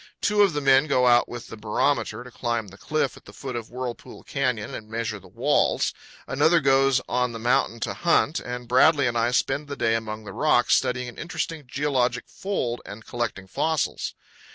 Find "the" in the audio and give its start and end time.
0.53-0.61, 1.49-1.55, 2.69-2.77, 3.25-3.31, 5.19-5.27, 7.33-7.37, 9.67-9.75, 10.23-10.33